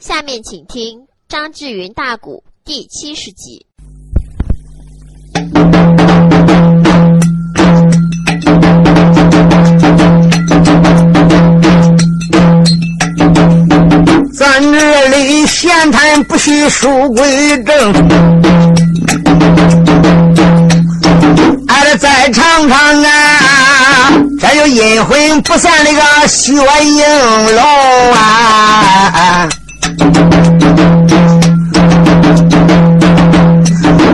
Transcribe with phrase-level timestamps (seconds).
[0.00, 0.98] 下面请听
[1.28, 3.66] 张志云大鼓第七十集。
[14.32, 17.92] 咱这里闲谈不许书归正，
[21.68, 29.46] 俺这再尝尝啊，这就阴魂不散那个薛应龙啊，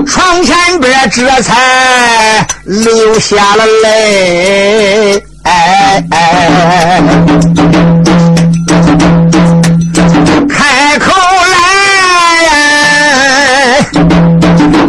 [0.06, 5.22] 床前边这才流下了泪。
[5.44, 7.00] 哎哎
[10.48, 11.12] 开口
[11.52, 11.56] 来，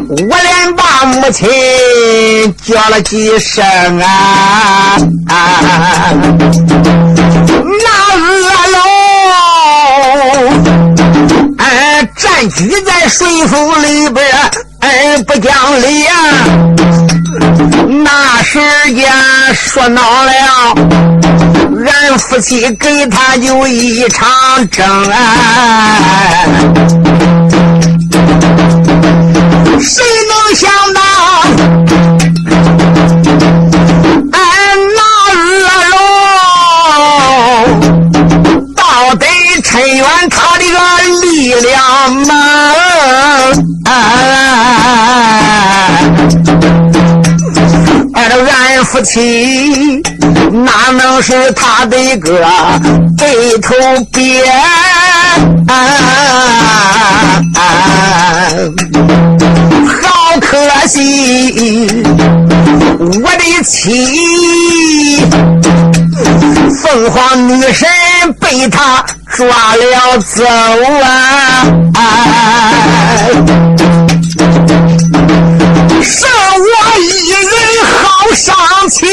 [0.10, 1.48] 我连把母亲
[2.64, 3.64] 叫了几声
[4.00, 4.98] 啊！
[7.84, 7.88] 那
[12.38, 14.24] 哎，占据在水府里边，
[14.82, 16.14] 哎，不讲理呀！
[18.04, 18.60] 那时
[18.94, 19.12] 间
[19.56, 20.32] 说恼了，
[21.84, 24.30] 俺夫妻给他就一场
[24.70, 25.96] 争啊！
[29.82, 31.02] 谁能想到，
[48.98, 50.02] 夫妻
[50.52, 52.44] 哪能是他的个
[53.16, 53.76] 对头
[54.12, 54.44] 鳖？
[60.02, 62.04] 好可惜，
[63.00, 65.24] 我的妻
[66.82, 67.88] 凤凰女神
[68.40, 70.44] 被他抓了走
[71.94, 72.02] 啊！
[76.02, 76.66] 剩我
[77.00, 77.46] 一人
[77.86, 78.56] 好上
[78.90, 79.10] 前，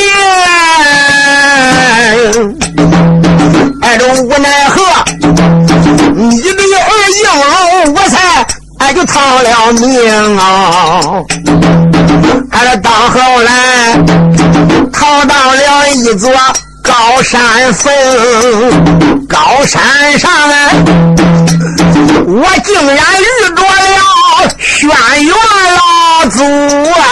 [3.83, 4.83] 哎，这无奈何，
[6.15, 7.25] 你的儿应
[7.85, 8.47] 龙，我才
[8.79, 11.23] 哎就逃了命啊！
[12.51, 13.53] 哎，到后来
[14.93, 16.31] 逃到了一座
[16.83, 17.93] 高山峰，
[19.29, 20.71] 高山上啊，
[22.27, 23.69] 我竟然遇着了
[24.59, 25.33] 轩辕
[25.77, 25.81] 老
[26.31, 26.39] 祖
[27.01, 27.03] 哎，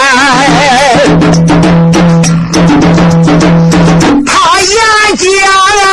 [5.15, 5.25] 讲
[5.83, 5.85] 啊，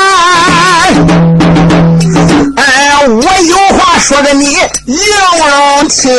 [2.57, 4.55] 哎，我有话说给你
[4.87, 4.97] 应
[5.39, 6.11] 龙听。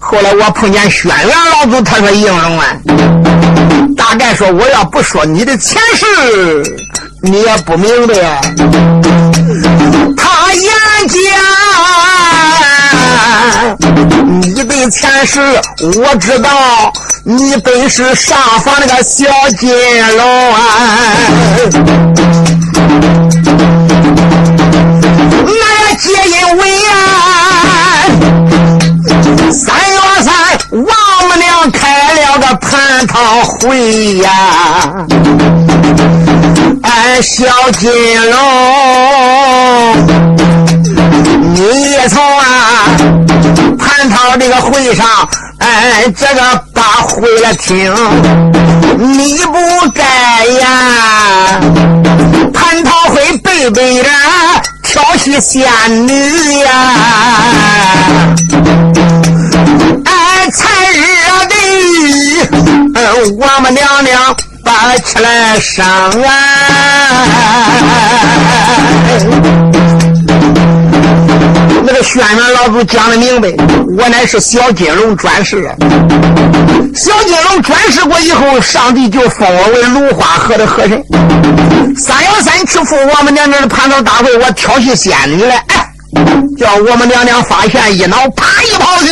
[0.00, 2.76] 后来我碰见轩辕老祖，他说应龙啊，
[3.96, 6.62] 大概说我要不说你的前世，
[7.22, 8.14] 你也不明白。
[10.16, 10.70] 他言
[11.08, 11.18] 讲，
[14.40, 15.40] 你的前世
[15.80, 16.92] 我知道，
[17.26, 19.24] 你本是上房那个小
[19.58, 19.70] 金
[20.14, 20.60] 龙啊。
[25.46, 26.92] 那皆因为啊，
[29.50, 30.34] 三月三
[30.72, 30.86] 王
[31.26, 34.30] 母娘开了个蟠桃会呀，
[36.82, 37.46] 哎，小
[37.78, 37.90] 金
[38.30, 38.36] 龙，
[41.54, 42.44] 你也从啊
[43.78, 45.06] 蟠桃这个会上，
[45.64, 46.40] 哎，这个
[46.74, 47.90] 把会了听，
[48.98, 50.04] 你不该
[50.60, 51.58] 呀，
[52.52, 54.10] 蟠桃会背背着。
[54.82, 55.62] 调戏仙
[56.06, 56.70] 女呀！
[60.04, 61.02] 哎，才惹
[61.48, 61.54] 得
[62.94, 63.02] 嗯，
[63.38, 66.28] 我们娘娘把起来上啊！
[71.86, 73.48] 那个轩辕老祖讲的明白，
[73.98, 75.70] 我乃是小金龙转世。
[76.94, 81.04] 小金龙转世过以后，上帝就封我为芦花河的河神。
[81.94, 85.86] 三幺三去赴我们娘娘的蟠桃大会，我挑起仙女来，哎，
[86.58, 89.08] 叫我们娘娘发现一恼，啪一炮去，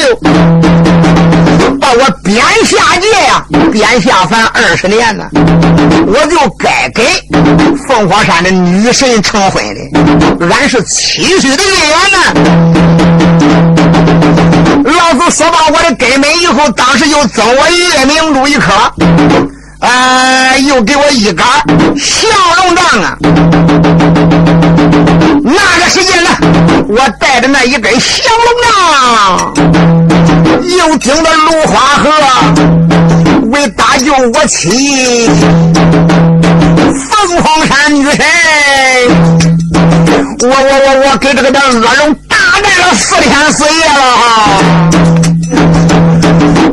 [1.81, 5.25] 把我边下界呀，边下凡二十年呢，
[6.07, 7.05] 我就该给
[7.87, 9.81] 凤凰山的女神成婚的，
[10.47, 12.19] 俺是七岁的姻缘呢。
[14.85, 18.73] 老子说罢我的根本以后，当时就赠我月明珠一颗，
[19.83, 23.19] 哎，又给我一杆降龙杖啊。
[25.43, 26.31] 那个时间呢，
[26.89, 28.01] 我带着那一根降
[28.39, 29.53] 龙杖，
[30.79, 32.09] 又经着芦花河，
[33.51, 35.29] 为搭救我妻
[37.11, 38.25] 凤凰山女神。
[40.45, 44.23] 我我我我给这个的恶龙大战了四天四夜了哈！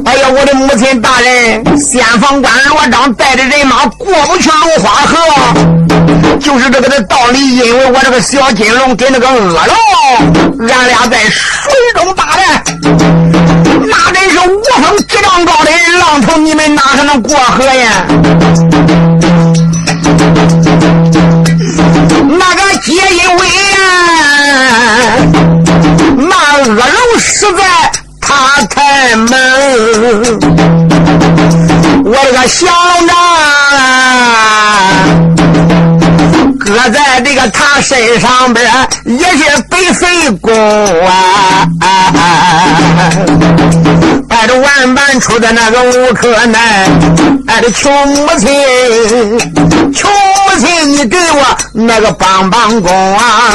[0.10, 5.16] 哎呀，我的母亲大人，先锋官罗章带着人马过不去芦花河，
[6.40, 7.58] 就是这个的道理。
[7.58, 12.64] 因为我这个小金龙跟那个恶龙，俺俩在水中大战，
[13.86, 15.70] 那真是无风几丈高的
[16.00, 18.08] 浪头，你们哪还能过河呀？
[29.00, 29.30] 开门，
[32.04, 32.68] 我这个小
[33.08, 33.16] 龙
[33.78, 33.80] 啊，
[36.60, 38.70] 搁在这个他身上边
[39.06, 40.54] 也是白费功
[41.08, 41.66] 啊。
[44.28, 46.90] 爱着万般出的那个无可奈，
[47.48, 48.50] 爱着求母亲，
[49.94, 53.54] 穷母亲，你给我那个帮帮工啊！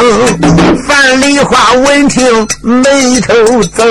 [0.87, 3.35] 樊梨花闻听眉头
[3.77, 3.85] 皱，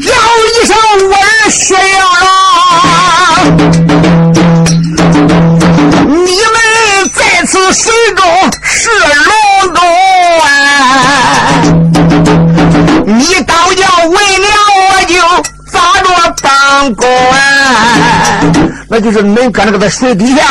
[0.00, 0.10] 叫
[0.44, 0.70] 一声
[1.10, 1.64] 我儿薛
[2.24, 2.28] 了，
[6.04, 6.56] 你们
[7.14, 7.84] 在此水
[8.14, 8.20] 中
[8.62, 9.78] 是龙中
[10.40, 10.46] 啊！
[13.06, 14.46] 你倒要为娘
[16.76, 17.08] 着当官？
[18.88, 20.42] 那就是恁搁那个在水底下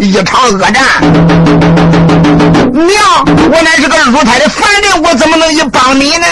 [0.00, 0.74] 一场恶战。
[2.72, 6.26] 娘，我乃是个乳胎的凡人，我怎么能一帮你呢？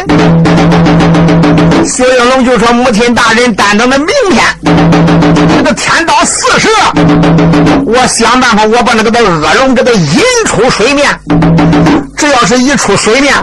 [1.85, 4.45] 薛应龙就说：“母亲大人，担等着明天，
[5.57, 6.69] 这个天到四时，
[7.87, 11.09] 我想办法，我把那个的恶龙给他引出水面。”
[12.17, 13.35] 只要是一出水面，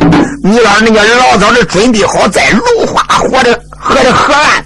[0.44, 4.62] 你老人家老早的准备好，在芦花河的河的河岸，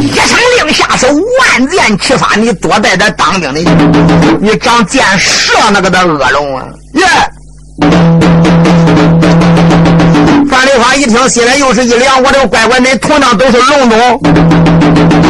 [0.00, 2.34] 一声令下是万箭齐发。
[2.36, 3.60] 你多带点当兵的，
[4.40, 6.64] 你长箭射那个的恶龙啊！
[6.94, 7.06] 耶！
[10.48, 12.22] 范丽花一听，心里又是一凉。
[12.22, 14.20] 我这乖乖，恁同样都是龙种，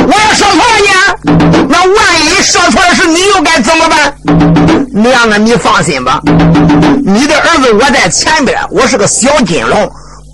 [0.07, 1.67] 我要射错了呢？
[1.69, 4.15] 那万一射错了是你，又该怎么办？
[4.95, 6.21] 娘啊，你放心吧，
[7.05, 9.91] 你的儿子我在前边，我是个小金龙，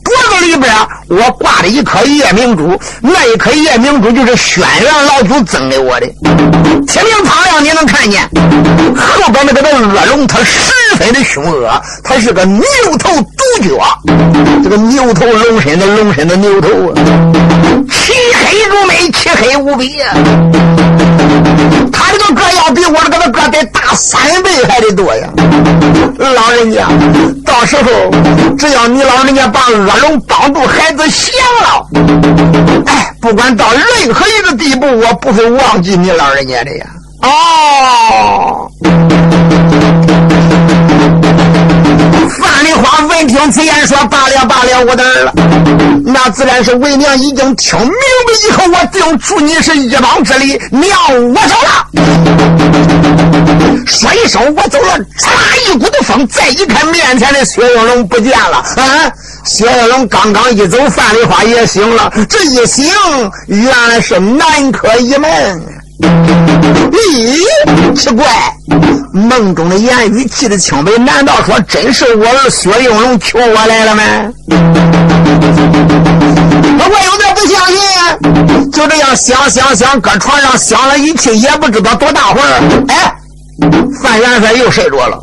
[0.09, 0.75] 脖子里边
[1.09, 6.07] 我挂着一颗夜明珠，那一颗夜明珠就是轩辕老祖赠给我的。
[6.87, 8.23] 天明苍亮，你能看见
[8.97, 11.71] 后边那个恶龙，它十分的凶恶，
[12.03, 12.65] 它是个牛
[12.99, 13.85] 头独角，
[14.65, 16.95] 这个牛头龙身的龙身的牛头啊，
[17.91, 20.07] 漆黑如煤，漆黑无比呀。
[21.93, 25.29] 他这个个要比我这个个得大三倍还得多呀！
[26.19, 26.89] 老人家，
[27.45, 27.85] 到时候
[28.57, 31.87] 只要你老人家把恶龙帮助孩子降了，
[32.87, 36.87] 哎，不管到任何一个地步，我不会忘记你老人家的呀！
[37.23, 38.71] 哦。
[42.29, 45.33] 范丽花闻听此言，说：“罢了罢了，我的儿了，
[46.05, 50.61] 那自然是为娘已经听明白以后，我定助你是一帮之力。
[50.71, 50.91] 娘，
[51.33, 51.87] 我走了。”
[53.87, 58.59] 说一声我走了，唰一股子风，再一看面前的薛应龙不见了。
[58.59, 59.11] 啊，
[59.45, 62.13] 薛应龙刚刚一走，范丽花也醒了。
[62.29, 62.85] 这一醒，
[63.47, 65.31] 原来是南柯一梦。
[66.01, 68.25] 咦，奇怪，
[69.13, 74.03] 梦中的言语记得清白，难道说真是我儿薛应龙求我来了吗？
[76.81, 77.77] 我有点不相信。
[78.71, 82.61] 就这样想想想，搁床上想了一气，也不知道多大会儿。
[82.89, 83.13] 哎，
[84.01, 85.19] 范元帅又睡着了。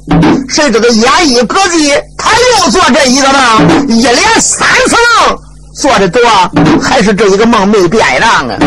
[0.49, 5.37] 谁知道眼一隔地，他又做这一个梦，一连三次梦，
[5.75, 6.21] 做的多，
[6.81, 8.57] 还是这一个梦没变样啊。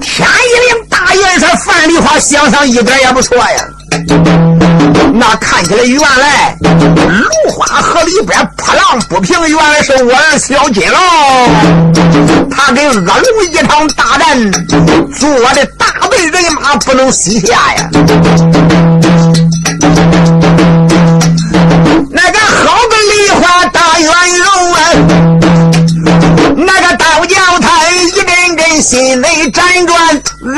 [0.00, 3.44] 天一亮，大元帅范丽花想想一点也不错呀。
[5.12, 14.52] 那看起来原来芦花河里边波浪不平，原来是我儿小金龙，他跟恶龙一场大战，
[15.18, 17.90] 做的大队人马不能西下呀。
[22.10, 24.57] 那个好个梨花大元龙啊，
[26.56, 29.96] 那个道教他一阵阵心内辗转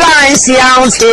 [0.01, 1.07] 暗想情。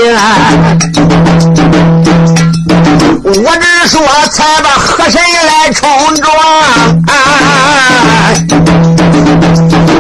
[3.24, 6.26] 我只说才把河神来冲撞，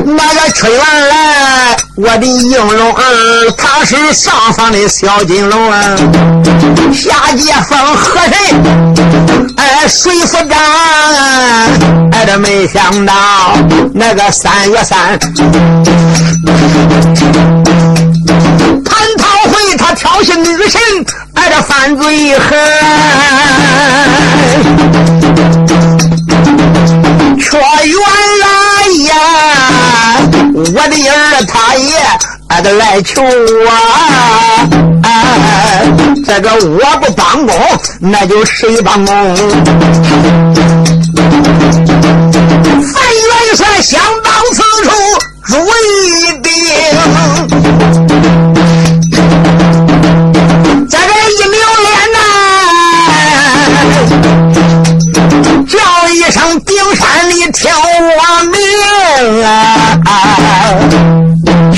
[0.05, 0.85] 那个吹完，
[1.99, 3.01] 我的应龙儿，
[3.57, 5.81] 他是上方的小金龙啊，
[6.93, 8.37] 下界风和谁？
[9.57, 10.59] 哎，水夫长，
[12.11, 13.13] 哎，这没想到
[13.95, 15.17] 那个三月三，
[18.85, 20.79] 蟠桃会他挑衅女神，
[21.33, 22.59] 哎，这犯罪狠。
[27.39, 27.97] 却原
[28.39, 28.45] 来
[29.07, 29.15] 呀，
[30.53, 31.26] 我的儿。
[31.45, 33.21] 他的来求
[33.67, 33.69] 啊！
[36.25, 37.55] 这个我不帮工，
[37.99, 39.37] 那就谁帮工？
[42.81, 44.89] 范元帅想到此处，
[45.45, 46.51] 注意定，
[50.89, 52.17] 这个一扭脸呐，
[55.67, 55.75] 叫
[56.09, 58.55] 一声顶山里挑我命
[59.43, 59.47] 啊！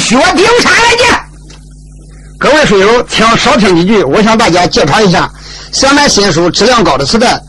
[0.09, 1.07] 薛丁山来见。
[2.39, 5.31] 各位书友，听少听几句，我向大家介绍一下。
[5.71, 7.39] 想买新书质量高的磁带，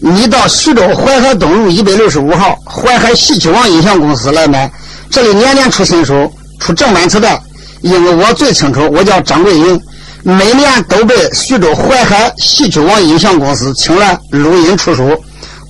[0.00, 4.68] 你到徐州淮海东路一百六十五号淮海戏曲网音像公司来买。
[5.12, 6.28] 这里年年出新书，
[6.58, 7.40] 出正版磁带。
[7.82, 9.80] 因为我最清楚，我叫张桂英，
[10.24, 15.16] 每年都被徐州淮海戏曲网音像公司请来录音出书，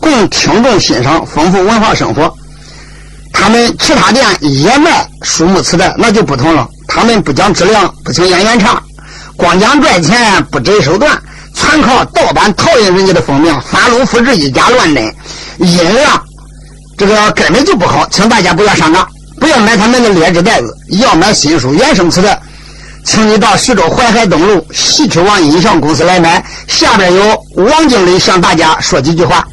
[0.00, 2.34] 供听众欣赏，丰富文化生活。
[3.42, 6.64] 他们其他店也卖书目磁带，那就不同了。
[6.87, 8.80] 他们不讲质量，不请演员唱，
[9.37, 11.20] 光讲赚钱，不择手段，
[11.52, 15.04] 全靠盗版套印人家的封面，翻录复制，以假乱真，
[15.58, 16.22] 音量
[16.96, 18.06] 这个根本就不好。
[18.12, 19.04] 请大家不要上当，
[19.40, 20.72] 不要买他们的劣质袋子。
[21.00, 22.40] 要买新书原声磁带，
[23.04, 26.44] 请你到徐州淮海东路戏曲网音像公司来买。
[26.68, 29.44] 下边有王经理向大家说几句话。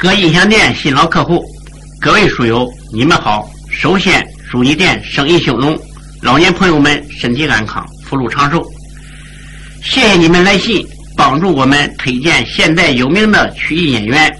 [0.00, 1.40] 各音响店新老客户，
[2.00, 3.50] 各位书友，你们好。
[3.72, 5.76] 首先祝你店生意兴隆。
[6.22, 8.64] 老年朋友们身体安康，福禄长寿。
[9.82, 10.86] 谢谢你们来信，
[11.16, 14.32] 帮助我们推荐现代有名的曲艺演员，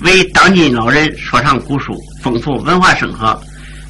[0.00, 3.38] 为当今老人说唱古书，丰富文化生活。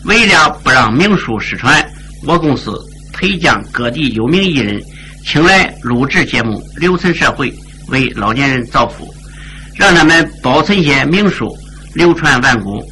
[0.07, 1.89] 为了不让名书失传，
[2.27, 2.73] 我公司
[3.13, 4.83] 推将各地有名艺人
[5.25, 7.55] 请来录制节目，留存社会，
[7.91, 9.09] 为老年人造福，
[9.77, 11.57] 让他们保存些名书，
[11.95, 12.85] 流传万古。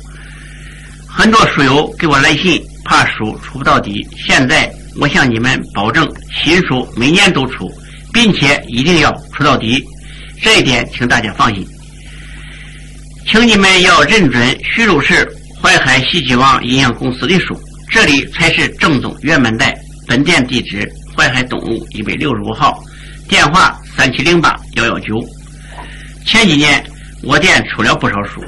[1.19, 2.63] 很多书友给我来信。
[2.85, 7.69] 怕书出不到底，现在我向你们保证，新书每年都出，
[8.15, 9.85] 并且一定要出到底，
[10.41, 11.67] 这一点请大家放心。
[13.27, 15.29] 请你们要认准徐州市
[15.61, 17.61] 淮海戏曲网音像公司的书，
[17.91, 19.77] 这里才是正宗原版带。
[20.07, 22.79] 本店地址：淮海东路一百六十五号，
[23.29, 25.17] 电话：三七零八幺幺九。
[26.25, 26.83] 前几年
[27.25, 28.41] 我店出了不少书，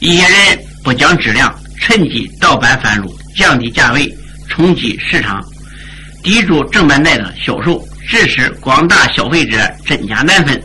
[0.00, 1.54] 一些人不讲质量，
[1.86, 3.16] 趁机盗版翻录。
[3.36, 4.12] 降低价位，
[4.48, 5.44] 冲击市场，
[6.22, 10.60] 抵住正版带的销售，致使广大消费者真假难分，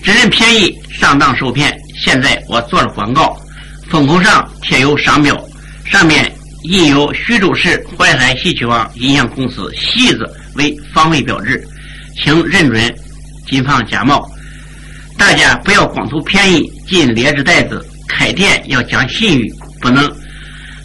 [0.00, 1.76] 只认便宜上当受骗。
[2.00, 3.36] 现在我做了广告，
[3.90, 5.36] 封口上贴有商标，
[5.84, 10.24] 上面印有徐州市淮海戏曲网音像公司“戏”字
[10.54, 11.62] 为防伪标志，
[12.22, 12.94] 请认准，
[13.48, 14.24] 谨防假冒。
[15.18, 20.21] 大家不要光图便宜进劣质袋子，开店要讲信誉，不能。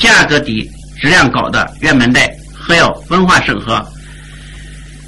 [0.00, 3.86] 价格低、质量高的原版带，还要文化审核，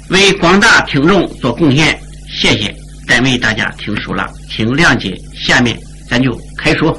[0.09, 1.99] 为广大听众做贡献。
[2.29, 2.73] 谢谢，
[3.07, 5.19] 耽为大家听书了，请谅解。
[5.35, 5.75] 下面
[6.07, 6.95] 咱就开说。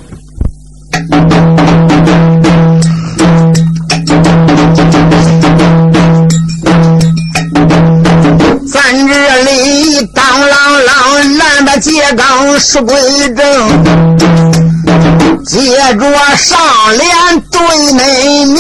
[8.73, 10.53] 咱这里当啷
[10.85, 12.97] 啷，烂的秸秆是归
[13.35, 15.24] 正。
[15.47, 16.59] 接着上
[16.97, 17.61] 联对
[17.93, 18.57] 内明，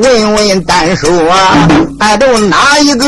[0.00, 1.08] 问问单说，
[2.00, 3.06] 爱都哪一个？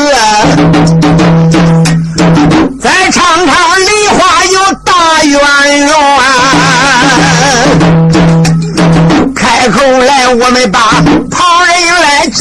[2.79, 4.93] 再唱唱梨花有大
[5.23, 5.39] 圆
[5.87, 5.91] 容，
[9.33, 10.79] 开口来我们把
[11.31, 12.37] 旁人来讲。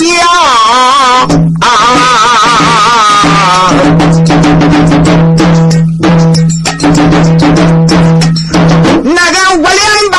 [9.09, 9.71] 那个五连
[10.11, 10.19] 吧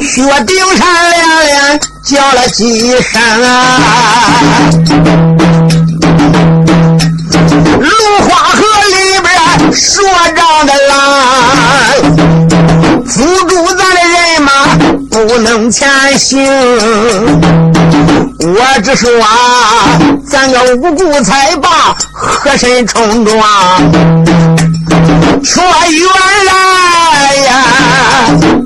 [0.00, 3.50] 薛丁山连连叫了几声啊，
[7.80, 7.90] 芦
[8.20, 9.26] 花河里边
[9.72, 10.00] 说
[10.36, 10.94] 账的来，
[13.04, 13.14] 辅
[13.48, 14.48] 助咱的人马
[15.10, 16.46] 不能前行。
[18.38, 19.10] 我只说
[20.24, 23.42] 咱个五谷才罢，和珅冲撞。
[25.42, 26.08] 说原
[26.46, 26.52] 来
[27.44, 27.50] 呀，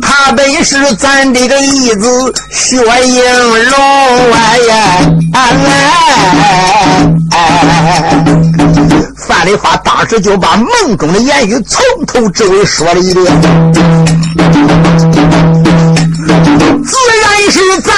[0.01, 3.23] 他本是咱这个义子薛应
[3.71, 4.41] 龙哎。
[9.17, 13.25] 范丽花当时就把梦中的言语从头至尾说了一遍，
[16.85, 17.95] 自然是咱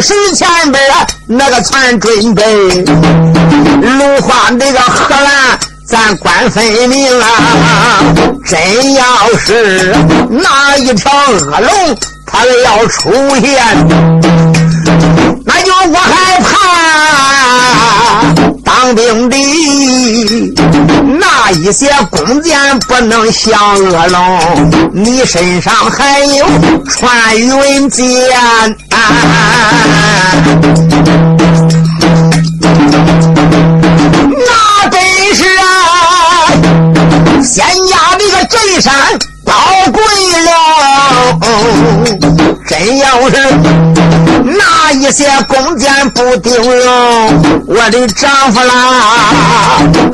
[0.00, 0.82] 十前边
[1.26, 2.42] 那个船准备，
[2.84, 7.26] 芦花那个荷兰，咱管分明啊！
[8.46, 9.04] 真要
[9.44, 9.94] 是
[10.30, 13.62] 那一条恶龙，他要出现，
[15.44, 16.50] 那就我害怕。
[18.82, 19.36] 当兵的
[21.20, 22.58] 那一些弓箭
[22.88, 26.46] 不能降恶龙，你身上还有
[26.88, 28.06] 穿云箭，
[28.88, 28.96] 那
[34.90, 34.98] 本
[35.34, 35.62] 是啊，
[37.42, 38.94] 仙家这个镇山
[39.44, 39.52] 宝
[39.92, 40.02] 贵
[40.46, 40.50] 了，
[42.70, 43.36] 真要是。
[44.44, 48.72] 那一些弓箭不顶用，我的丈夫啦，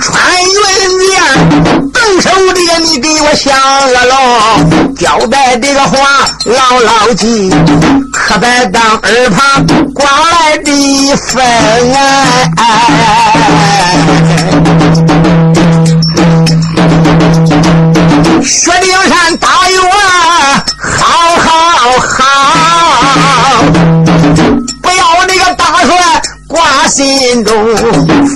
[0.01, 0.51] 穿云
[1.07, 1.13] 箭，
[1.93, 3.55] 动手的你给我降
[3.89, 7.53] 恶龙，交代这个话牢牢记，
[8.11, 11.39] 可别当耳旁刮来的风
[18.47, 21.05] 薛丁山大勇啊，好
[21.37, 21.51] 好
[21.99, 22.15] 好。
[24.81, 27.77] 不要那个大帅挂心中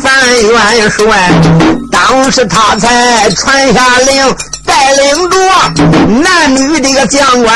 [0.02, 1.30] 范元帅，
[1.92, 4.34] 当时他才传下令，
[4.66, 5.38] 带领着
[6.22, 7.54] 男女这个将官，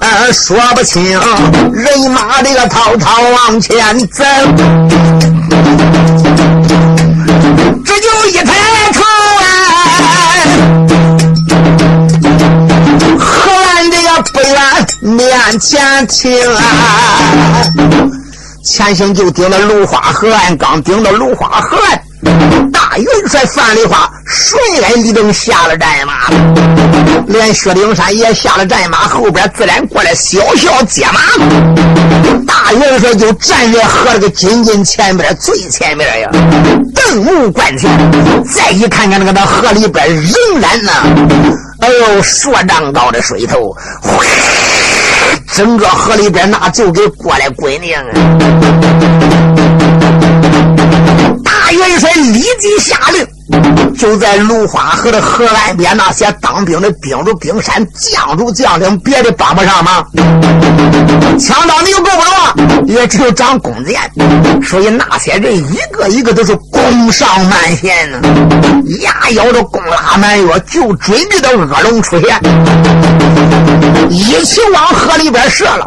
[0.00, 1.18] 呃，说不清，
[1.72, 4.22] 人马这个滔滔往前走，
[7.82, 8.52] 这就一抬
[8.92, 9.02] 头
[14.32, 16.62] 不愿面前停啊。
[18.64, 26.30] 前行就顶到芦花河岸，刚顶到芦花河岸，大元帅范丽花顺来立正下了战马，
[27.26, 31.20] 连薛丁山也下了战马，后边自然过来小小接马。
[32.64, 36.30] 大元帅就站在河这个紧紧前边，最前面呀，
[36.94, 37.90] 瞪目观前，
[38.42, 40.90] 再一看看那个那河里边仍然呢，
[41.80, 43.76] 哎呦，数丈高的水头。
[45.52, 47.88] 整个河里边那就给过来滚呢！
[51.44, 53.26] 大元帅立即下令，
[53.98, 60.06] 就在芦花河的河岸边，那些当兵的兵如冰山，将如将领，别的帮不上忙。
[61.38, 64.00] 枪刀你又够不着，也只有长弓箭，
[64.62, 68.20] 所以那些人一个一个都是弓上满弦呢，
[69.00, 72.40] 牙咬着弓拉满月，就准备着恶龙出现，
[74.10, 75.86] 一起往河里边射了。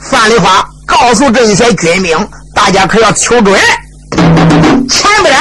[0.00, 3.58] 范丽花告诉这些军兵，大家可要求准。
[4.88, 5.34] 前边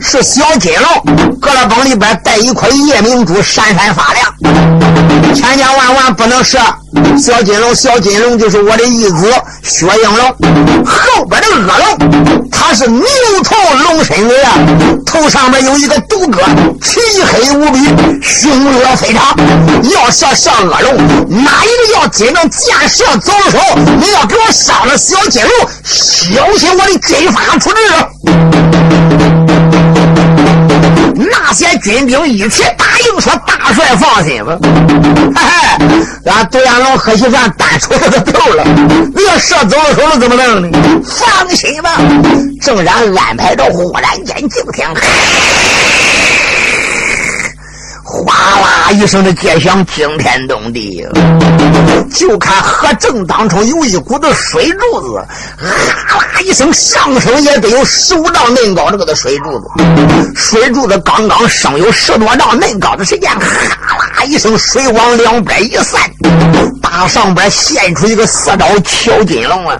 [0.00, 6.58] 是小金龙，搁了崩里边带一块夜明珠，闪闪发亮，千千万万不能射。
[7.18, 10.28] 小金龙，小金龙就是我的义子薛应龙。
[10.84, 13.02] 后边的恶龙，他是牛
[13.42, 14.52] 头龙身子呀，
[15.04, 16.38] 头上面有一个独角，
[16.82, 17.78] 漆黑无比，
[18.22, 19.36] 凶恶非常。
[19.90, 20.96] 要想上恶龙，
[21.44, 23.76] 哪一个要真正见射走的时候？
[23.76, 28.73] 你要给我上了小金龙，小心我的军法出事。
[31.16, 34.58] 那些军兵一起答应说：“大帅放心吧，
[35.36, 38.64] 嘿嘿，俺独眼龙喝西饭单出来个头了，
[39.14, 40.78] 你要射走了手了怎么弄呢？
[41.04, 41.90] 放心吧。”
[42.60, 44.84] 正然安排着，忽然间就听。
[48.14, 51.04] 哗啦一声的街响，惊天动地。
[52.14, 55.26] 就看河正当中有一股子水柱子，
[55.58, 59.66] 哈啦一声，上升也得有十五丈恁高这个的水柱子。
[60.36, 66.00] 水柱子刚刚升有十多丈恁高的时间，哈啦一声，水往两边一散，
[66.80, 69.76] 大上边现出一个四爪敲金龙啊！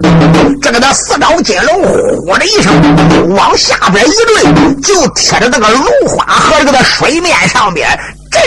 [0.61, 1.83] 这个的四爪金龙
[2.19, 2.73] 呼的一声，
[3.37, 7.89] 往下边一坠，就贴着那个芦花河这个的水面上边。
[8.35, 8.41] 这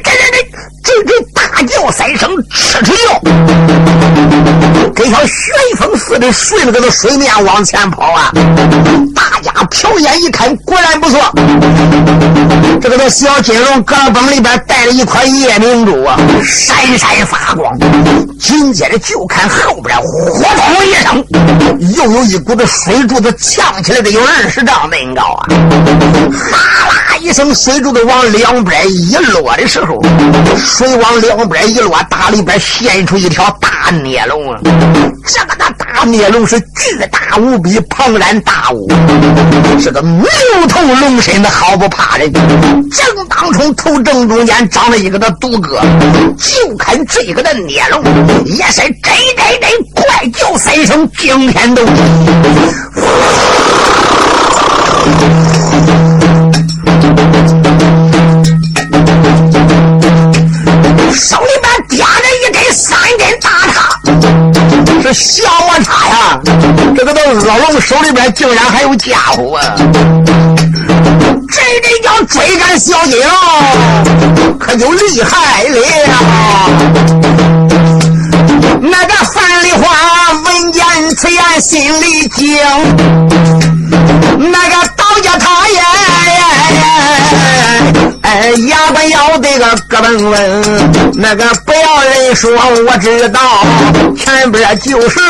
[0.00, 0.45] 这
[0.86, 3.20] 这这大叫三声，吃吃叫，
[4.94, 8.30] 跟条旋风似的顺着这个水面往前跑啊！
[9.12, 11.20] 大家瞟眼一看，果然不错，
[12.80, 17.76] 这个小金龙胳膊里边带了一块夜明珠啊，闪闪发光。
[18.38, 21.24] 紧接着就看后边呼通一声，
[21.96, 25.48] 又有一股子水柱子呛起来的有二十丈那么高啊！
[26.52, 30.00] 哈啦一声，水柱子往两边一落的时候，
[30.76, 34.60] 水往两边一落，大里边现出一条大孽龙啊！
[35.24, 38.86] 这个的大孽龙是巨大无比，庞然大物，
[39.80, 40.26] 是个牛
[40.68, 42.30] 头龙身的，毫不怕人。
[42.30, 45.80] 正当中头正中间长了一个的独个，
[46.36, 48.04] 就看这个的孽龙
[48.44, 52.02] 也是真真真怪叫三声惊天动地。
[61.16, 63.98] 手里边掂着一根三根大叉，
[65.02, 66.38] 是小我叉呀！
[66.94, 69.74] 这个都恶龙手里边竟然还有家伙啊！
[71.50, 75.80] 这这叫追赶小金龙，可就厉害了。
[78.82, 80.84] 那个樊梨花闻见
[81.16, 82.58] 此言，心里惊。
[84.38, 86.05] 那个刀家他也。
[88.22, 93.40] 哎，牙不咬这个胳膊问，那个不要人说，我知道
[94.16, 95.20] 前边就是，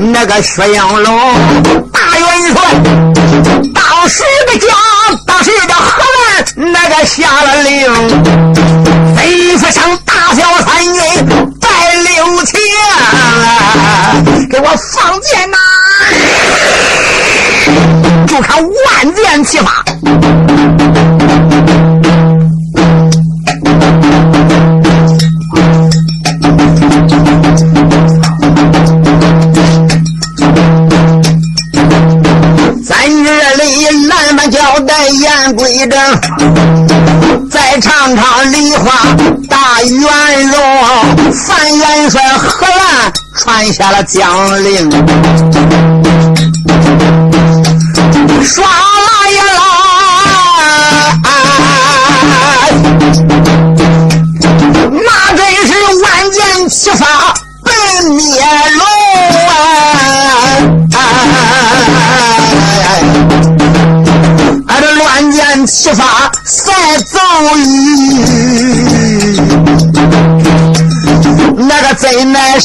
[0.00, 1.34] 那个薛阳龙
[1.92, 2.62] 大元帅，
[3.72, 4.66] 当时的家，
[5.26, 7.88] 当时的河南那个下了令，
[9.16, 9.18] 吩
[9.58, 10.98] 咐上大小三军
[11.60, 12.60] 带六千，
[14.50, 15.56] 给我放箭呐！
[18.26, 19.84] 就看万箭齐发。
[43.64, 44.90] 传下了将令，
[48.44, 48.83] 刷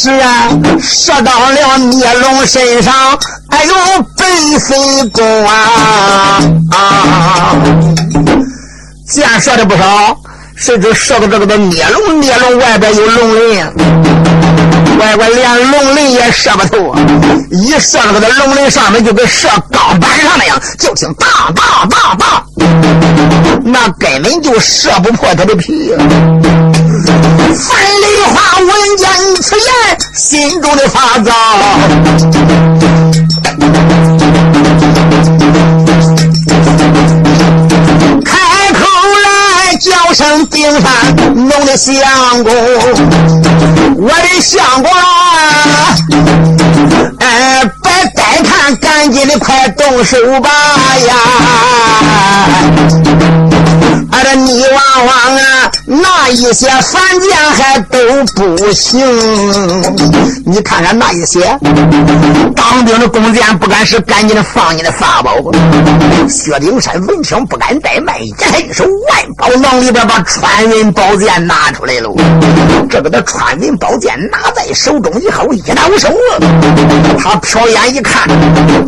[0.01, 0.47] 是啊，
[0.81, 2.93] 射到了孽龙身上，
[3.49, 3.75] 哎呦，
[4.15, 7.55] 背飞弓啊啊！
[9.05, 10.17] 箭射的不少。
[10.55, 13.65] 甚至射到这个的孽龙，孽龙外边有龙鳞，
[14.99, 16.99] 外边连龙鳞也射不透啊，
[17.49, 22.45] 一射那个的龙鳞上面就跟射钢板上那样，就听当当当当，
[23.71, 25.93] 那根本就射不破他的皮。
[25.95, 29.07] 范梨花闻见
[29.41, 29.65] 此言，
[30.15, 31.31] 心中的发躁。
[39.79, 41.93] 叫声顶山弄的相
[42.43, 42.51] 公，
[43.95, 45.95] 我的相公啊，
[47.19, 50.49] 哎，别再看，赶紧的快动手吧
[51.07, 51.15] 呀！
[54.11, 55.71] 俺这你往往啊，
[56.31, 57.97] 一些凡间还都
[58.35, 58.99] 不行，
[60.45, 61.41] 你看看那一些
[62.55, 65.35] 当兵的弓箭不敢使，赶紧的放你的法宝。
[66.29, 68.33] 薛丁山闻听不敢怠慢，一
[68.71, 72.13] 手万宝囊里边把穿云宝剑拿出来了。
[72.89, 76.09] 这个的穿云宝剑拿在手中以后，一拿手，
[77.17, 78.27] 他瞟眼一看，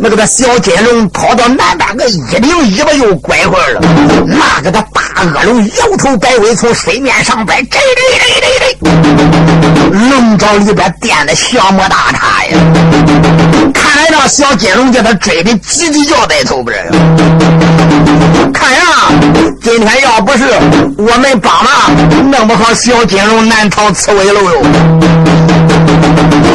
[0.00, 3.80] 那个的小金龙跑到南半个一领尾巴又拐回了，
[4.26, 5.02] 那个的大。
[5.22, 8.26] 恶龙摇头摆尾，从水面上上边，这这这
[8.60, 12.58] 这龙爪里边垫的小么大叉呀！
[13.72, 16.76] 看来那小金龙叫他追的急急叫在头边
[18.52, 18.80] 看呀，
[19.62, 20.44] 今天要不是
[20.98, 24.62] 我们帮忙，弄不好小金龙难逃刺猬喽哟！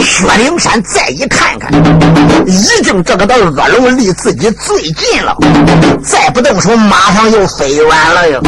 [0.01, 1.71] 薛灵山再一看看，
[2.45, 5.35] 已经这个的恶龙离自己最近了，
[6.03, 8.39] 再不动手，马上又飞远了呀！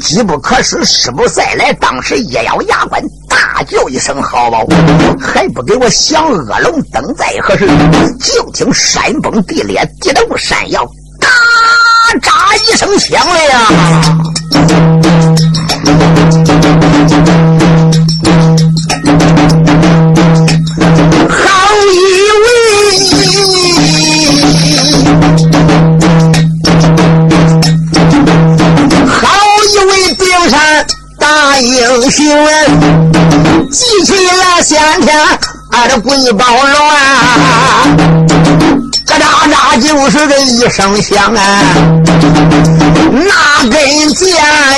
[0.00, 1.72] 机不可失，失不再来。
[1.74, 4.64] 当时一咬牙关，大叫一声：“好宝！”
[5.20, 7.66] 还不给我想恶龙等在何时？
[8.18, 10.84] 就听山崩地裂，地动山摇，
[11.20, 11.28] 嘎
[12.20, 13.68] 喳一声响了呀！
[21.28, 21.36] 好
[21.92, 21.94] 一
[22.42, 22.44] 位，
[29.10, 29.14] 好
[29.64, 30.86] 一位，冰山
[31.18, 32.48] 大英雄啊！
[33.70, 33.84] 继
[34.26, 35.14] 了先天
[35.70, 36.76] 二的鬼宝卵。
[39.18, 41.40] 喳喳就是这一声响啊，
[43.10, 44.28] 那根剑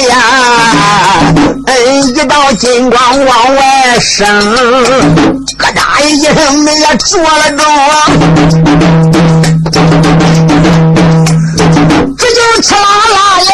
[0.08, 0.14] 呀，
[1.66, 4.26] 嗯，一道金光往外升，
[5.58, 7.64] 咯喳一声那也着了中，
[12.16, 12.80] 这就吃啦
[13.14, 13.48] 啦耶，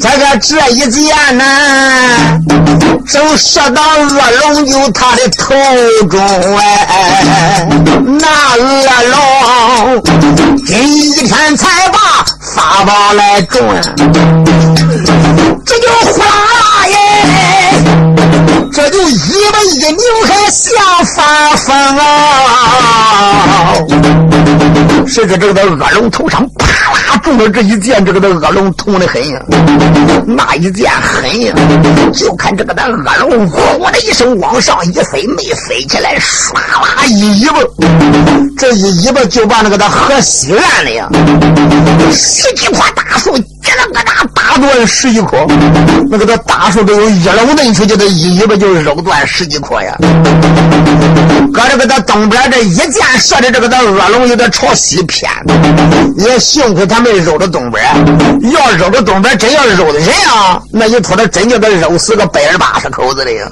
[0.00, 1.44] 这个这一箭呢。
[3.06, 4.08] 正射到恶
[4.40, 5.54] 龙就他的头
[6.08, 6.18] 中
[6.58, 7.66] 哎，
[8.18, 8.62] 那恶
[9.10, 10.02] 龙
[10.66, 13.60] 今一天才把法宝来中，
[15.66, 16.94] 这就哗啦耶，
[18.72, 19.12] 这就一
[19.52, 22.02] 把一拧还像发疯啊！
[25.06, 29.40] 是个这个恶龙头上啪啦中了这一箭，这个的恶龙痛的很呀，
[30.26, 31.54] 那一箭狠呀，
[32.12, 37.60] 就看这个的恶龙呼的一声往上一飞，没飞起来，唰啦一尾巴，
[38.58, 41.08] 这一尾巴就把那个的河西岸的呀，
[42.12, 43.34] 十几棵大树。
[43.64, 45.46] 咯咯哒打断十几棵，
[46.08, 49.96] 那个的大树都有一楼那出去的一尾巴就肉断十几棵呀。
[51.52, 55.30] 搁这个的东边这一箭射的这个的恶龙有点朝西偏，
[56.16, 57.84] 也幸亏他没揉着东边。
[58.52, 63.46] 要揉着东边，真要揉的人啊，那一拖他真叫他揉死个百儿八十口子的呀。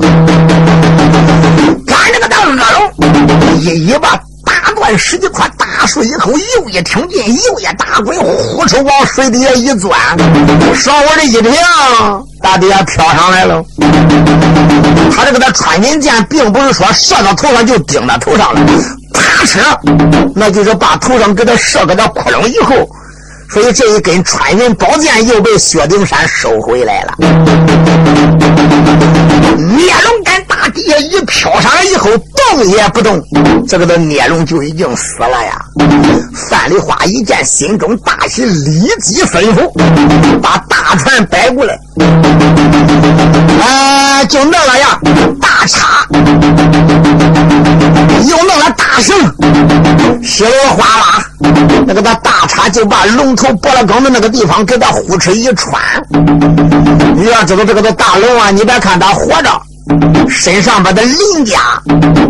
[1.86, 4.18] 赶这个大恶龙一尾巴。
[4.44, 9.98] 打断十几棵大树一口，又一挺进，又一打滚，呼出往水底下一钻，
[10.74, 11.52] 稍微的一停，
[12.42, 13.64] 大底下飘上来了。
[15.14, 18.60] 他这个他穿金箭，并不是说射到头上就顶到头上了，
[19.14, 19.60] 啪哧，
[20.34, 22.74] 那就是把头上给他射个那窟窿以后，
[23.52, 27.14] 所以这一根穿云宝剑又被薛丁山收回来了。
[29.58, 33.22] 灭龙杆大地下一飘上来以后，动也不动，
[33.68, 35.60] 这个的孽龙就已经死了呀。
[36.34, 39.70] 范丽花一见，心中大喜，立即吩咐
[40.40, 41.78] 把大船摆过来，
[43.60, 44.98] 啊，就弄了呀，
[45.40, 46.06] 大叉，
[48.28, 49.31] 又弄了大绳，
[50.32, 51.22] 稀里哗啦，
[51.86, 55.78] 那个那大叉就把龙头脖了梗的那个地方给他呼哧一穿。
[57.14, 59.50] 你要知道这个的大龙啊，你别看他活着。
[60.30, 61.58] 身上边的鳞甲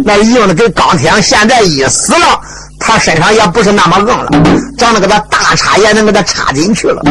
[0.05, 2.41] 那硬的跟钢铁，现在一死了。
[2.85, 4.29] 他身上也不是那么硬了，
[4.77, 7.03] 长那个他大叉也能给他插进去了。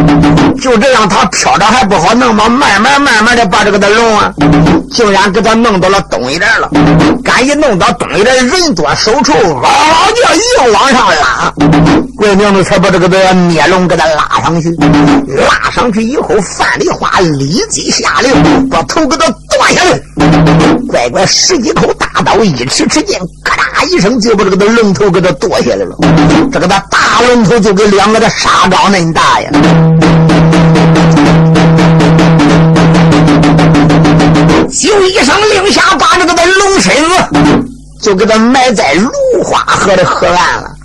[0.61, 4.31] 就这样，他飘着还不好弄吗，慢慢慢慢的把这个的龙啊，
[4.91, 6.69] 竟然给他弄到了东一点了。
[7.23, 11.53] 赶一弄到东一点，人多手臭，嗷嗷叫硬往上拉，
[12.17, 14.69] 怪娘子才把这个的孽龙给他拉上去。
[15.27, 19.99] 拉上去以后，范丽花立即下令把头给他剁下来。
[20.87, 25.49] 乖乖，十几口大刀一尺尺劲，咔嚓一声就把这个的龙头给他剁。
[25.61, 25.95] 下来了，
[26.51, 29.49] 这个的大龙头就给两个的沙包恁大呀！
[34.71, 37.11] 就一声令下，把这个的龙身子
[38.01, 39.11] 就给他埋在芦
[39.43, 40.75] 花河的河岸了。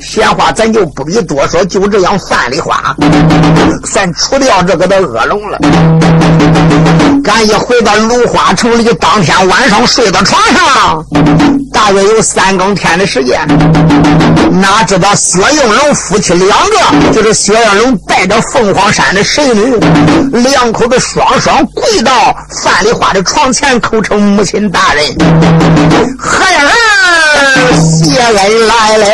[0.00, 2.94] 闲话咱就不必多说，就这样范丽花，
[3.84, 5.58] 算除掉这个的恶龙了。
[7.22, 11.04] 赶一回到芦花城里，当天晚上睡到床上，
[11.72, 13.40] 大约有三更天的时间。
[14.50, 19.76] 哪知道薛应龙夫妻两个，就是薛应龙带着凤凰山的神女，
[20.40, 25.04] 两口子双双跪到范丽花的床前，口称母亲大人，
[26.18, 26.66] 孩儿
[27.80, 29.06] 谢恩来了。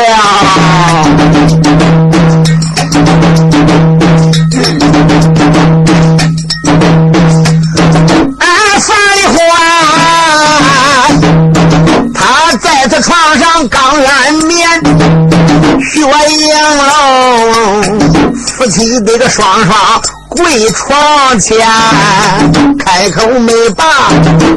[13.03, 14.57] 床上刚安眠，
[15.93, 16.07] 薛应
[16.87, 18.01] 龙
[18.57, 20.01] 夫妻对着双双
[20.37, 21.57] 跪床前，
[22.79, 23.85] 开口没把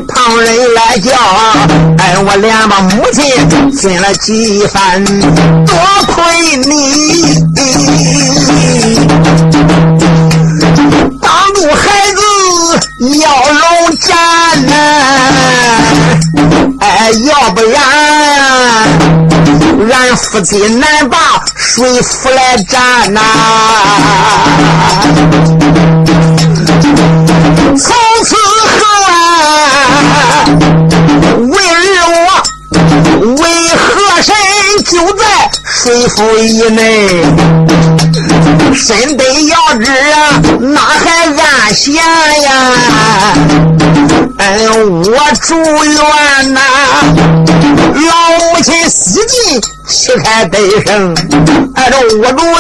[0.08, 1.12] 旁人来叫，
[2.00, 3.24] 哎，我连把母亲
[3.72, 5.04] 进了几番，
[5.66, 7.36] 多亏你
[11.22, 12.22] 帮助孩子
[13.20, 14.72] 要龙战呐，
[16.80, 19.27] 哎，要不然。
[19.92, 21.18] 俺夫妻难把
[21.56, 23.22] 水夫来战呐！
[27.78, 29.14] 从此后啊，
[35.78, 37.08] 水府以内，
[38.74, 42.50] 身得要知啊，哪还安闲呀？
[44.40, 46.60] 嗯，我祝愿呐，
[47.94, 51.16] 老母亲死尽旗开得胜，
[51.76, 52.58] 哎，这我祝愿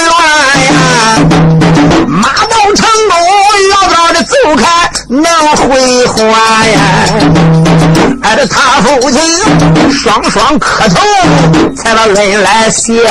[0.67, 0.75] 呀，
[2.07, 3.17] 马到成功，
[3.71, 4.63] 老早的走开
[5.09, 5.23] 能
[5.57, 6.15] 回还
[6.69, 6.75] 呀。
[8.27, 9.21] 挨着他父亲
[9.89, 10.95] 双双磕头，
[11.77, 13.09] 才把恩来谢。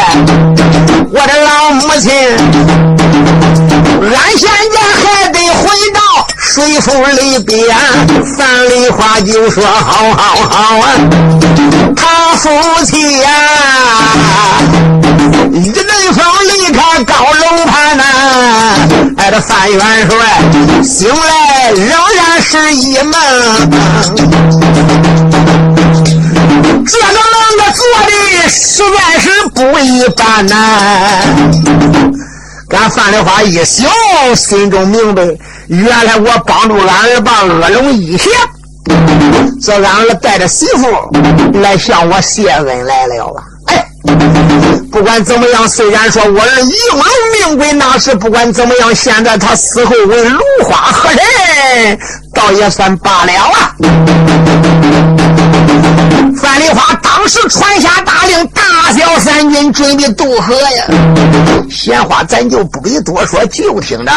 [1.11, 2.13] 我的老母亲，
[4.03, 6.01] 俺现在还得回到
[6.57, 7.69] 水府里边。
[8.25, 10.89] 樊梨花就说：好好好啊！
[11.95, 12.49] 他父
[12.87, 13.29] 亲呀，
[15.53, 18.05] 一阵风离开高楼盘呐。
[19.19, 20.17] 哎，这范元帅
[20.83, 23.13] 醒来仍然是一梦。
[26.87, 27.21] 这个能
[27.59, 30.55] 个做的实在是不一般呐！
[32.71, 33.87] 俺范丽花一想，
[34.35, 35.23] 心中明白，
[35.69, 38.33] 原来我帮助俺儿把恶龙一降，
[39.61, 40.87] 这俺儿带着媳妇
[41.61, 43.43] 来向我谢恩来了吧？
[43.67, 43.85] 哎，
[44.93, 51.99] 不管怎么样，虽然说我儿应龙命贵，那是不管怎么样，现在他死后为芦花和人，
[52.33, 53.75] 倒也算罢了啊。
[59.73, 60.85] 准备渡河呀。
[61.71, 64.13] 闲话咱就不必多说，就听着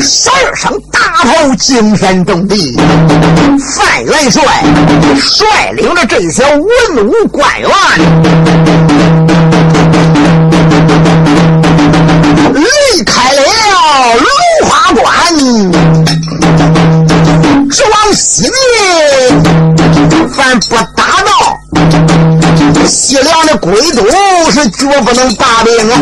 [0.00, 2.76] 十二声大炮惊天动地。
[3.76, 4.42] 范元帅
[5.16, 7.70] 率领着这些文武官员
[12.52, 13.42] 离开了
[14.16, 14.26] 芦
[14.68, 15.04] 花关。
[17.70, 18.50] 直往西面，
[20.28, 21.30] 凡不打到
[22.86, 24.02] 西凉的归都，
[24.50, 25.92] 是绝不能罢兵啊！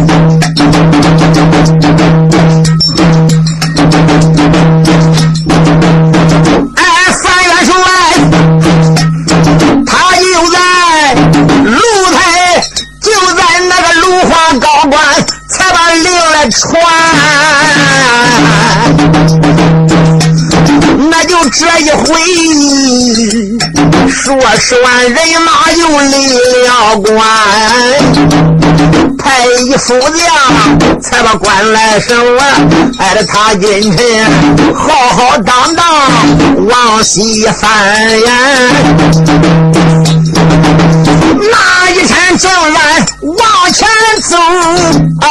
[6.76, 6.82] 哎，
[7.22, 7.72] 范元帅，
[9.86, 10.56] 他就在
[11.64, 11.78] 露
[12.12, 12.16] 台，
[13.00, 14.94] 就在那个芦花高官，
[15.48, 16.70] 才把令来传。
[21.54, 22.06] 这一回，
[24.08, 26.28] 说十万人马又离
[26.66, 27.20] 了关，
[29.18, 32.40] 派一副将才把关来守啊！
[32.98, 34.26] 挨着他今天
[34.74, 35.84] 浩浩荡荡
[36.68, 37.68] 往西翻
[38.22, 38.32] 呀，
[41.50, 43.86] 那一天正然往前
[44.22, 44.36] 走
[45.20, 45.28] 啊！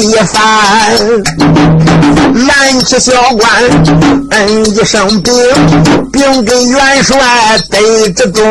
[0.00, 0.42] 一番，
[2.46, 3.50] 拦起小官，
[4.30, 5.32] 嗯一声禀，
[6.10, 7.16] 禀给元帅
[7.70, 8.42] 对着端，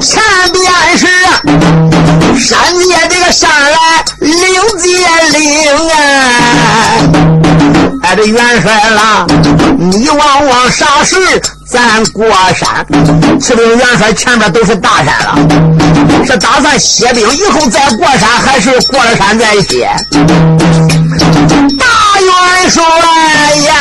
[0.00, 1.06] 前边是
[2.38, 4.36] 山界这个山来领
[4.78, 4.88] 接
[5.32, 5.38] 领
[5.88, 5.94] 啊。
[8.02, 9.26] 哎，这元帅啦，
[9.78, 11.16] 你往往啥时
[11.68, 12.86] 咱过山？
[13.38, 15.36] 启禀元帅，前面都是大山了，
[16.26, 19.94] 是打算歇兵以后再过山，还是过了山再歇？
[21.78, 21.86] 大
[22.20, 22.82] 元帅
[23.66, 23.74] 呀，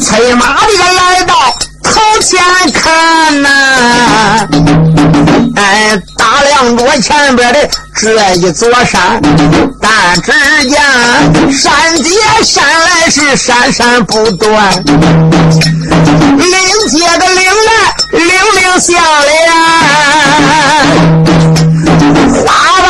[0.00, 1.34] 催马的来到
[2.24, 2.40] 先
[2.72, 4.48] 看呐，
[5.56, 7.68] 哎，打量着前边的。
[7.94, 9.20] 这一座山，
[9.78, 10.32] 但只
[10.70, 10.80] 见
[11.52, 11.70] 山
[12.02, 12.10] 接
[12.42, 16.50] 山来是山山不断，岭
[16.90, 17.70] 接个岭来，
[18.12, 19.52] 岭岭相连，
[22.42, 22.46] 花
[22.82, 22.88] 瓣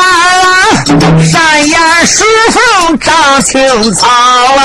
[0.86, 4.60] 山岩石缝长青草啊。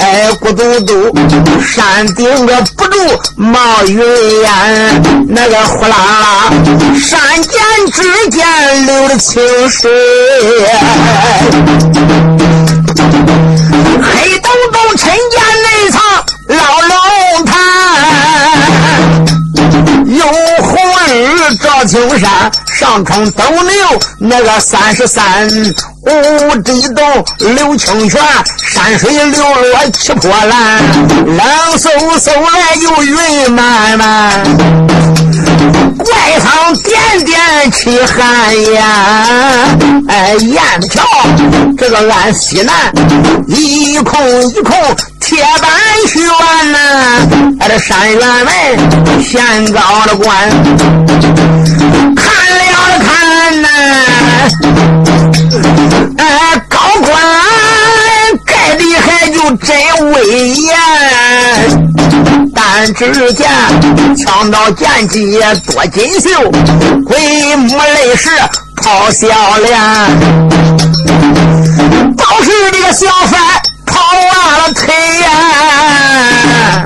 [0.00, 1.16] 哎，咕嘟嘟，
[1.64, 2.98] 山顶个不住
[3.36, 6.50] 冒云烟，那个呼啦啦，
[7.00, 7.52] 山涧
[7.92, 9.90] 之间流着清水，
[14.02, 15.53] 黑洞洞沉涧
[21.64, 25.48] 日照青山，上冲斗牛那个三十三。
[26.06, 28.20] 哦，这一洞流清泉，
[28.58, 30.82] 山水流落起波澜，
[31.26, 31.38] 冷
[31.78, 31.88] 飕
[32.18, 34.44] 飕来又云漫漫，
[35.98, 38.84] 怪方点点起寒烟。
[40.08, 41.02] 哎，雁桥
[41.78, 42.74] 这个按西南，
[43.46, 44.76] 一空一空
[45.20, 45.70] 铁板
[46.06, 46.22] 悬
[46.72, 46.78] 呐。
[47.60, 48.52] 哎，这山原门
[49.22, 50.50] 悬高了官，
[52.14, 52.26] 看
[52.58, 53.23] 了看
[56.68, 57.12] 高官
[58.44, 59.76] 盖的还就真
[60.12, 60.76] 威严。
[62.54, 63.48] 但只见
[64.16, 66.50] 强盗剑戟多锦绣，
[67.04, 68.30] 鬼目泪是
[68.76, 69.26] 抛笑
[69.58, 69.78] 脸。
[72.16, 73.40] 倒是这个小贩
[73.86, 74.22] 跑完
[74.58, 74.84] 了腿
[75.20, 76.84] 呀，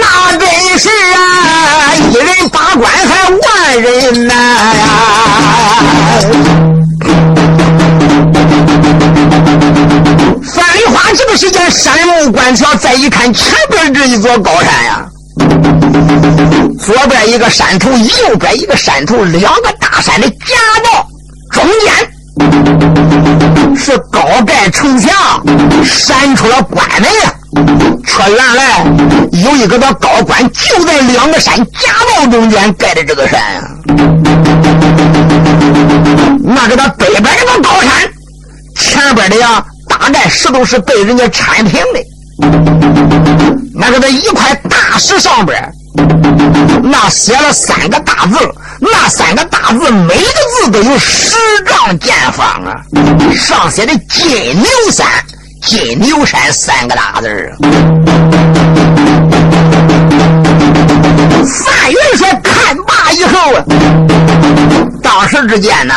[0.00, 0.02] 那
[0.38, 0.44] 真
[0.78, 1.18] 是啊，
[1.94, 4.34] 一人把关还万人难。
[11.30, 15.08] 这时间，山路观桥，再一看，前边这一座高山呀，
[16.76, 20.36] 左边一个山头，右边一个山头，两个大山的夹
[20.82, 21.06] 道，
[21.52, 21.94] 中间
[23.76, 25.40] 是高盖城墙，
[25.84, 27.32] 闪出了关门呀。
[28.04, 28.84] 却原来
[29.44, 33.62] 有一个的高官就在两个山夹道中间盖的这个山呀。
[36.42, 38.10] 那个他北边一个高山，
[38.76, 39.64] 前边的呀。
[40.00, 42.00] 大概石头是被人家铲平的，
[43.74, 45.72] 那个在一块大石上边，
[46.82, 48.36] 那写了三个大字，
[48.80, 50.24] 那三个大字每个
[50.64, 51.36] 字都有十
[51.66, 52.74] 丈见方啊，
[53.36, 55.06] 上写的金牛山，
[55.62, 57.52] 金牛山三个大字
[61.46, 63.62] 范云说看罢以后。
[65.02, 65.94] 当时之间呢，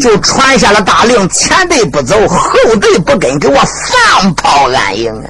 [0.00, 5.28] 就传下了大令：前队不走，后队不跟，给我放炮安营啊！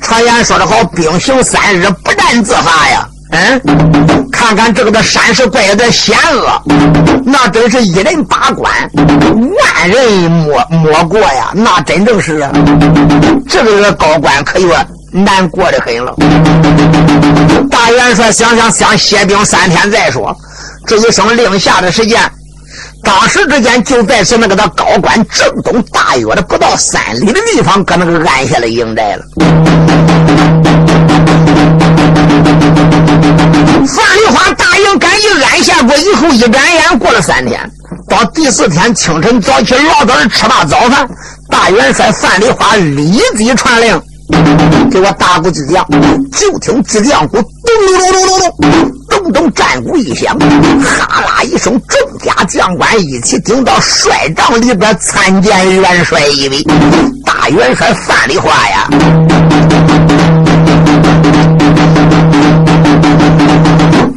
[0.00, 3.06] 传言说的好，兵行三日，不战自罚呀。
[3.32, 3.60] 嗯，
[4.32, 6.62] 看看这个的山势怪有点险恶，
[7.24, 11.50] 那真是一人把关，万人摸摸过呀！
[11.52, 12.48] 那真正是，
[13.48, 14.68] 这个高官可有
[15.24, 16.14] 难过的很了。
[17.70, 20.36] 大元帅想想想，歇兵三天再说。
[20.86, 22.20] 这一声令下的时间，
[23.02, 29.24] 当时之间就在是那个他高官正东大约的不到三里的地方，搁那个安下了营寨了。
[33.86, 37.58] 范丽花大营赶紧安下过以后，一转眼过了三天，
[38.08, 41.08] 到第四天清晨早起，老早吃罢早饭，
[41.48, 44.00] 大元帅范丽花立即传令，
[44.90, 45.86] 给我打鼓击将，
[46.32, 47.44] 就听击将鼓咚
[47.86, 48.92] 咚咚咚咚咚。
[49.08, 56.62] 咚咚战鼓一响，哈啦一声，众家将官一起顶到帅帐里边参见元帅一位。
[57.24, 58.88] 大元帅范丽花呀，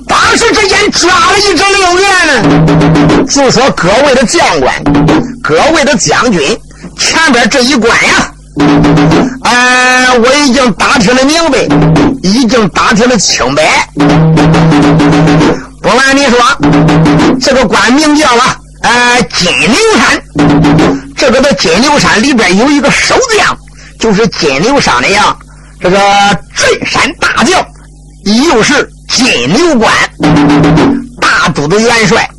[0.07, 4.83] 当时之间抓了一支令员，就说各位的将官，
[5.43, 6.57] 各位的将军，
[6.97, 8.31] 前边这一关呀。
[9.43, 11.59] 哎，我已经打听了明白，
[12.21, 13.63] 已经打听了清白。
[15.81, 16.37] 不瞒你说，
[17.39, 20.21] 这个官名叫啊，呃，金牛山。
[21.15, 23.57] 这个的金牛山里边有一个守将，
[23.99, 25.35] 就是金牛山的呀，
[25.81, 25.97] 这个
[26.55, 27.65] 镇山大将，
[28.25, 29.93] 又是金牛关
[31.21, 32.29] 大都的元帅，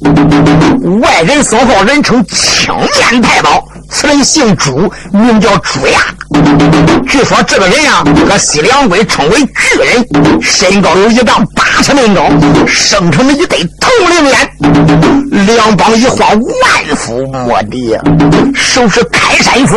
[1.01, 2.75] 外人所号人称青
[3.11, 3.67] 面太保。
[3.91, 5.99] 此人姓朱，名叫朱牙。
[7.09, 12.31] 据说这个人呀，搁西凉国称为巨人，身高有一丈八尺那么高，
[12.67, 17.97] 生成了一对铜铃眼，两膀一晃万夫莫敌，
[18.55, 19.77] 手持开山斧。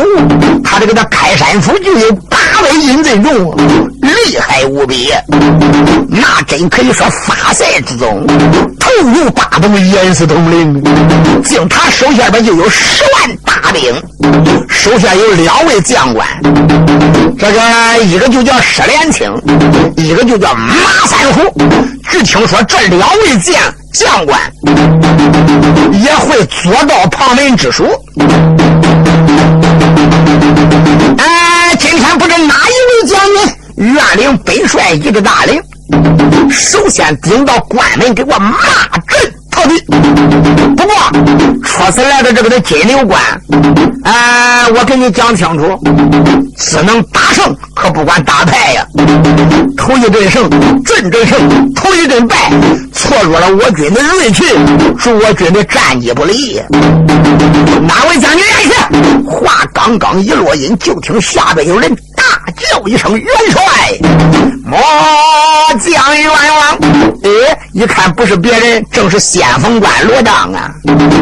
[0.64, 2.38] 他这个的开山斧就有八
[2.74, 3.56] 百斤这重，
[4.02, 5.12] 厉害无比。
[6.10, 8.26] 那真可以说发财之中，
[8.80, 10.84] 头有大洞，眼似铜铃。
[11.44, 13.94] 就他手下边就有十万大兵。
[14.68, 16.28] 手下有两位将官，
[17.38, 19.32] 这个一个就叫石连清，
[19.96, 20.74] 一个就叫马
[21.06, 21.42] 三虎。
[22.10, 23.56] 只听说这两位将
[23.94, 24.40] 将官
[26.04, 27.86] 也会左道旁门之术。
[31.18, 31.53] 哎，
[31.84, 35.62] 今天不知哪一位将军愿领本帅一个大令，
[36.50, 38.58] 首先顶到关门给我骂
[39.06, 39.34] 阵。
[39.64, 40.94] 逃的，不过
[41.64, 43.22] 初次来的这个的金牛关，
[44.04, 45.80] 哎，我给你讲清楚，
[46.58, 48.86] 只能打胜，可不管打败呀。
[49.78, 50.50] 头一阵胜，
[50.84, 51.38] 阵阵胜；
[51.76, 52.52] 头一阵败，
[52.94, 54.44] 挫弱了我军的锐气，
[55.00, 56.62] 助我军的战绩不利。
[57.88, 58.90] 哪位将军来下？
[59.30, 61.96] 话刚刚一落音，就听下边有人
[62.52, 63.62] 叫一声：“元帅！”
[64.66, 64.80] 末
[65.80, 66.78] 将冤枉！
[67.24, 70.72] 哎，一看不是别人，正是先锋官罗章啊！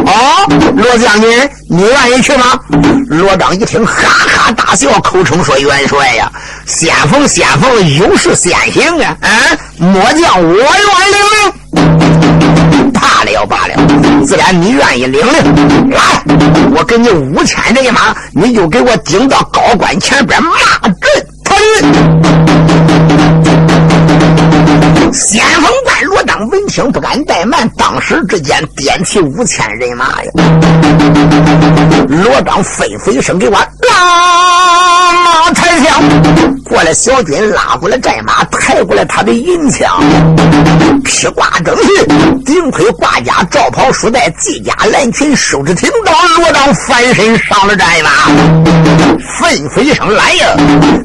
[0.06, 0.46] 哦，
[0.76, 2.58] 罗将军，你愿意去吗？
[3.08, 6.30] 罗章一听，哈哈大笑，口称说：“元帅呀，
[6.66, 9.16] 先锋先锋，有事先行啊！
[9.22, 9.28] 啊，
[9.78, 12.52] 末将我愿领。”
[13.22, 13.74] 怕的了罢了。
[14.26, 16.00] 自然你愿意领领，来，
[16.74, 20.50] 我给你五千人马，你就给我顶到高官前边骂
[20.88, 21.54] 阵他
[25.12, 30.30] 先锋官罗章闻听不敢怠慢，当时之间点起五千人马呀！
[32.08, 36.02] 罗章飞飞声给我拉抬枪，
[36.64, 39.88] 过来小军拉过来战马，抬过来他的银枪，
[41.04, 48.10] 披挂整齐，顶盔挂甲，罩袍束带，系甲蓝裙，手持挺刀，罗章翻身上了战马，
[49.40, 50.56] 吩咐一声来呀，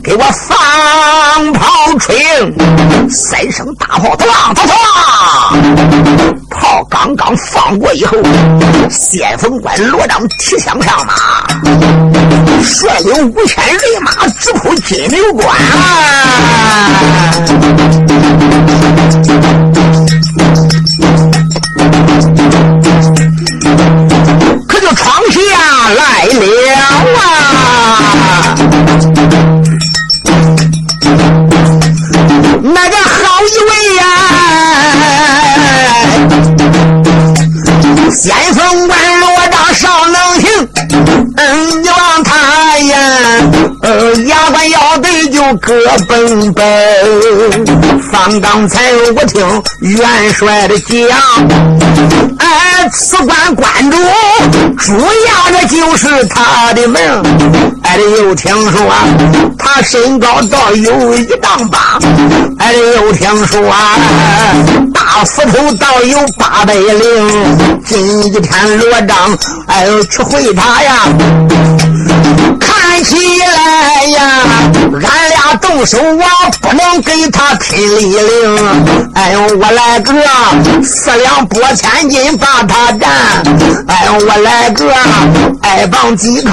[0.04, 2.16] 给我放炮吹，
[3.10, 3.88] 三声大。
[3.98, 8.16] 炮嘡嘡嘡，炮刚刚放过以后，
[8.90, 11.14] 先锋官罗章提枪上马，
[12.62, 15.47] 率领五千人马直扑金牛关。
[15.48, 15.54] 可
[45.48, 45.74] 要对就各
[46.08, 47.66] 奔奔。
[48.12, 48.82] 方刚才
[49.16, 50.98] 我听元帅的讲，
[52.40, 53.98] 哎，此关关主
[54.78, 57.00] 主要的就是他的命。
[57.84, 58.94] 哎，又听说
[59.58, 61.98] 他身高倒有一丈八，
[62.60, 63.62] 哎，又听说
[64.94, 67.82] 大斧头倒有八百零。
[67.86, 69.38] 今一天罗章，
[69.68, 70.94] 哎呦，去会他呀。
[73.04, 74.22] 起来呀，
[74.94, 76.24] 俺俩动手，我
[76.62, 79.14] 不能给他拼力令。
[79.14, 80.14] 哎呦，我来个
[80.84, 83.10] 四两拨千斤把他斩。
[83.88, 84.92] 哎呦，我来个
[85.62, 86.52] 挨绑几靠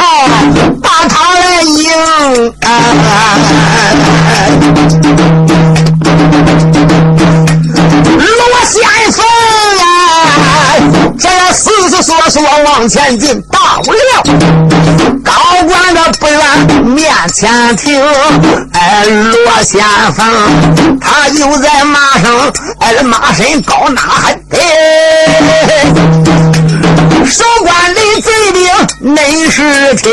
[0.83, 2.53] 把他来赢。
[8.37, 8.83] 罗先
[9.13, 9.34] 生啊，这要
[11.55, 13.93] 思思索索往前进，到了。
[15.25, 15.33] 高
[15.67, 16.41] 官的不远
[16.85, 18.03] 面前停，
[18.73, 19.83] 哎，罗先
[20.15, 24.59] 锋，他就在马上，哎，马身高呐喊，哎，
[27.25, 30.11] 守关的贼兵内是听，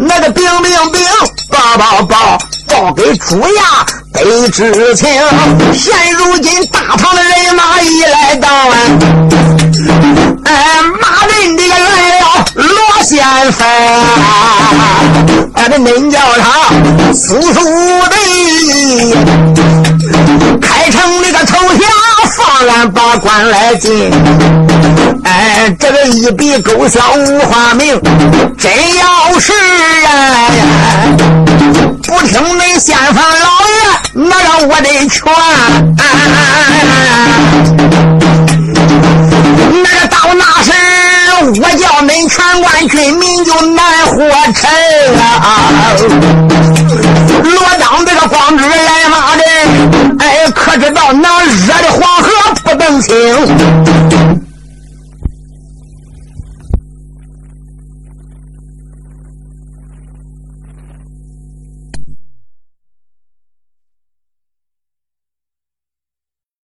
[0.00, 1.02] 那个兵兵兵，
[1.48, 5.08] 报报报，报给主衙得知情。
[5.72, 8.48] 现如今大唐的人马已来到，
[10.44, 10.52] 哎，
[11.00, 13.66] 马人这个来了，罗先锋。
[15.54, 16.44] 哎，这名叫他
[17.12, 17.58] 速速
[18.08, 18.16] 的
[20.60, 22.03] 开城那个头下放
[22.68, 24.12] 俺把官来进。
[25.24, 28.00] 哎，这个一笔勾销无花名，
[28.58, 29.52] 真要是
[30.06, 30.50] 哎，
[32.02, 33.74] 不听恁县房老爷，
[34.12, 35.22] 那让我得劝。
[39.82, 40.72] 那个到那时。
[41.46, 44.16] 我叫恁全关军民就难活
[44.54, 44.70] 成
[45.20, 45.70] 啊！
[47.42, 49.42] 罗章这个光知来马的，
[50.20, 52.22] 哎，可知道那热的黄
[52.74, 54.43] 河不能清。